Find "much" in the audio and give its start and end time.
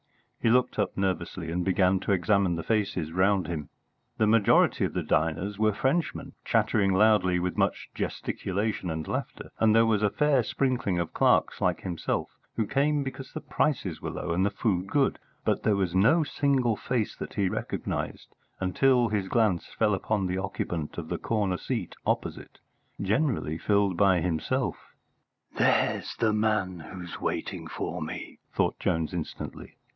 7.59-7.91